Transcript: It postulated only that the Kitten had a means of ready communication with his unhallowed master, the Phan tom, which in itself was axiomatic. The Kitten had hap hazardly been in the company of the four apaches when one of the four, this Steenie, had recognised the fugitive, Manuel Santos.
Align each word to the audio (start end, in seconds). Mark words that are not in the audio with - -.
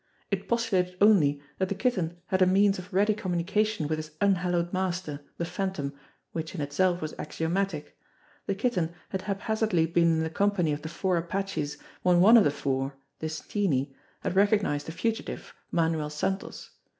It 0.31 0.47
postulated 0.47 0.97
only 0.99 1.43
that 1.59 1.69
the 1.69 1.75
Kitten 1.75 2.17
had 2.25 2.41
a 2.41 2.47
means 2.47 2.79
of 2.79 2.91
ready 2.91 3.13
communication 3.13 3.87
with 3.87 3.99
his 3.99 4.13
unhallowed 4.19 4.73
master, 4.73 5.19
the 5.37 5.45
Phan 5.45 5.73
tom, 5.73 5.93
which 6.31 6.55
in 6.55 6.61
itself 6.61 7.03
was 7.03 7.13
axiomatic. 7.19 7.99
The 8.47 8.55
Kitten 8.55 8.95
had 9.09 9.21
hap 9.21 9.41
hazardly 9.41 9.85
been 9.85 10.07
in 10.13 10.19
the 10.23 10.31
company 10.31 10.71
of 10.73 10.81
the 10.81 10.89
four 10.89 11.17
apaches 11.17 11.77
when 12.01 12.19
one 12.19 12.35
of 12.35 12.45
the 12.45 12.49
four, 12.49 12.95
this 13.19 13.43
Steenie, 13.43 13.93
had 14.21 14.35
recognised 14.35 14.87
the 14.87 14.91
fugitive, 14.91 15.53
Manuel 15.71 16.09
Santos. 16.09 16.71